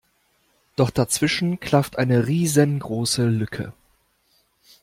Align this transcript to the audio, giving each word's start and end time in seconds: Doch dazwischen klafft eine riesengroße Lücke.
Doch 0.77 0.89
dazwischen 0.89 1.59
klafft 1.59 1.99
eine 1.99 2.25
riesengroße 2.25 3.23
Lücke. 3.27 3.71